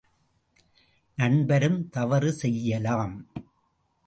நண்பரும் 1.17 1.89
தவறு 1.89 2.31
செய்யலாம். 2.33 3.15